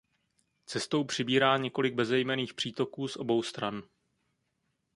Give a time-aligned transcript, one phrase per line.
[0.65, 3.83] Cestou přibírá několik bezejmenných přítoků z obou stran.